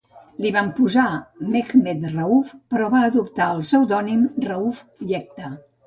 Li 0.45 0.51
van 0.53 0.71
posar 0.79 1.03
Mehmed 1.57 2.09
Rauf 2.15 2.55
però 2.73 2.89
va 2.97 3.05
adoptar 3.11 3.53
el 3.59 3.65
pseudònim 3.71 4.29
Rauf 4.51 4.85
Yekta. 5.17 5.59